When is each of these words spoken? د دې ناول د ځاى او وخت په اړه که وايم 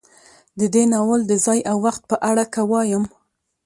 د 0.59 0.61
دې 0.73 0.83
ناول 0.91 1.21
د 1.27 1.31
ځاى 1.45 1.59
او 1.71 1.77
وخت 1.85 2.01
په 2.11 2.15
اړه 2.29 2.43
که 2.53 2.61
وايم 2.71 3.03